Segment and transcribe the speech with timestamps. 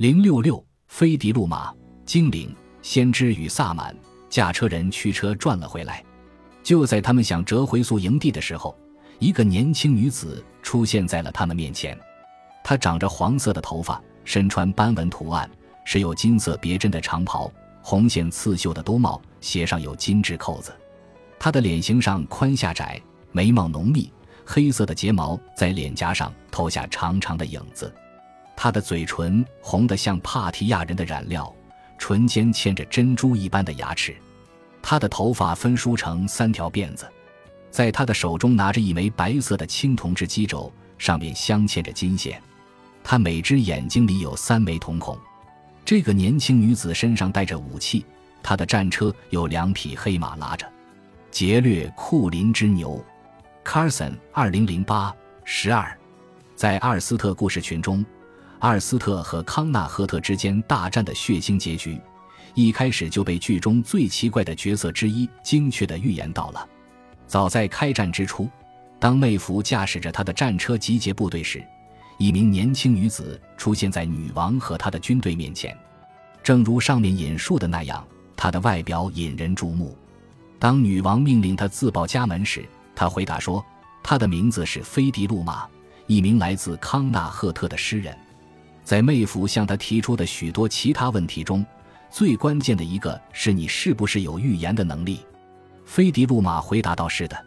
[0.00, 1.70] 零六六，飞迪路马，
[2.06, 3.94] 精灵，先知与萨满
[4.30, 6.02] 驾车人驱车转了回来。
[6.62, 8.74] 就在他们想折回宿营地的时候，
[9.18, 11.94] 一个年轻女子出现在了他们面前。
[12.64, 15.50] 她长着黄色的头发，身穿斑纹图案、
[15.84, 20.72] 是有金色别针的长袍，红线刺绣的兜帽，鞋上有金质扣子。
[21.38, 22.98] 她的脸型上宽下窄，
[23.32, 24.10] 眉毛浓密，
[24.46, 27.94] 黑色的睫毛在脸颊上投下长长的影子。
[28.62, 31.50] 他的嘴唇红得像帕提亚人的染料，
[31.96, 34.14] 唇间嵌着珍珠一般的牙齿。
[34.82, 37.10] 他的头发分梳成三条辫子，
[37.70, 42.38] 在他的手中拿着一枚白色的青铜制鸡轴，上面镶嵌着金线。
[43.02, 45.18] 他每只眼睛里有三枚瞳孔。
[45.82, 48.04] 这个年轻女子身上带着武器，
[48.42, 50.70] 她的战车有两匹黑马拉着。
[51.30, 53.02] 劫掠库林之牛
[53.64, 55.98] ，Carson，二零零八十二，
[56.54, 58.04] 在阿尔斯特故事群中。
[58.60, 62.00] 阿尔斯特和康纳赫特之间大战的血腥结局，
[62.54, 66.68] 一开始就被剧中最奇怪的角色之一精确地预言到了。
[67.26, 68.48] 早在开战之初，
[68.98, 71.64] 当魅蝠驾驶着他的战车集结部队时，
[72.18, 75.74] 一名年轻女子出现在女王和她的军队面前。
[76.42, 78.06] 正如上面引述的那样，
[78.36, 79.96] 她的外表引人注目。
[80.58, 83.64] 当女王命令她自报家门时，她回答说
[84.04, 85.66] ：“她的名字是菲迪路马，
[86.06, 88.14] 一名来自康纳赫特的诗人。”
[88.90, 91.64] 在妹夫向他提出的许多其他问题中，
[92.10, 95.20] 最关键的一个是你是不是有预言的能力？
[95.84, 97.40] 菲迪路马回答道：“是的。”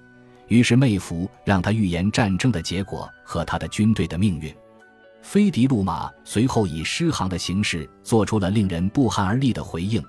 [0.47, 4.55] 于是妹夫让他预言战争的结果和他的军队的命运。
[5.21, 10.01] 菲迪路马随后以诗行的形式做出了令人不寒而栗的回应。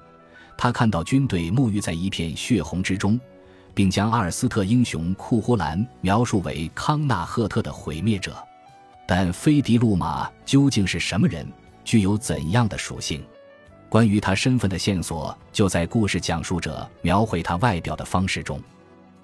[0.56, 3.18] 他看到军队沐浴在一片血红之中，
[3.74, 8.36] 并将阿尔斯特英雄库胡兰描述为康纳赫特的毁灭者。
[9.06, 11.46] 但菲迪路马究竟是什么人，
[11.84, 13.24] 具有怎样的属性？
[13.88, 18.60] 关于他身份的线索就在故事讲述者描绘他外表的方式中。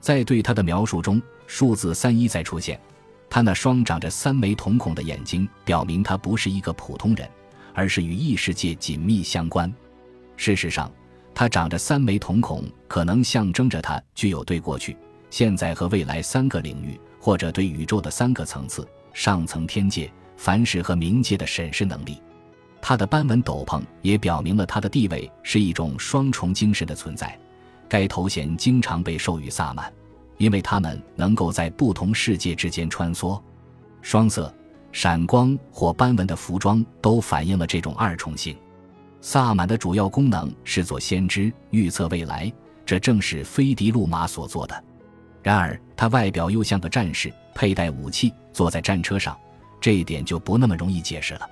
[0.01, 2.81] 在对他的描述中，数字三一再出现，
[3.29, 7.29] 他那双长着三枚瞳孔的眼睛表明他不是一个普通人，
[7.75, 9.73] 而是与异世界紧密相关。
[10.37, 10.91] 事实上，
[11.35, 14.97] 他长着三枚瞳孔，可能象征着他具有对过去、
[15.31, 18.87] 现在和未来三个领域，或者对宇宙的三个层次。
[19.13, 22.21] 上层天界、凡世和冥界的审视能力，
[22.81, 27.39] 他的斑纹斗篷也表明了他的地位是一种双重精神的存在。
[27.89, 29.93] 该头衔经常被授予萨满，
[30.39, 33.41] 因为他们能够在不同世界之间穿梭。
[34.01, 34.55] 双色、
[34.93, 38.57] 闪光或斑纹的服装都反映了这种二重性。
[39.21, 42.51] 萨满的主要功能是做先知，预测未来，
[42.87, 44.85] 这正是菲迪路马所做的。
[45.43, 49.39] 然而，他外表又像个战士，佩戴武器，坐在战车上，
[49.79, 51.47] 这一点就不那么容易解释了。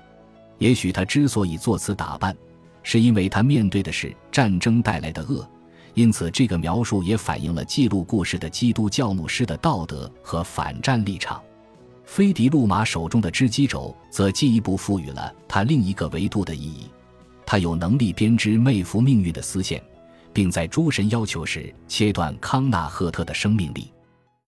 [0.57, 2.35] 也许他之所以做此打扮，
[2.81, 5.47] 是因为他面对的是战争带来的恶，
[5.93, 11.39] 因此这个描述也反映了记录故事的基督教牧师的道德和反战立场。
[12.03, 16.87] 菲迪路马手中的织机轴则进一步赋予了他另一个维度的意义：
[17.45, 19.79] 他有能力编织妹夫命运的丝线。
[20.33, 23.91] 并在诸神要求时切断康纳赫特的生命力。